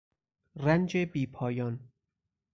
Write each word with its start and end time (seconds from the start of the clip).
رنج 0.55 0.97
بیپایان 0.97 1.89